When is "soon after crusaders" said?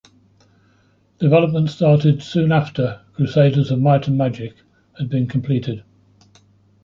2.23-3.69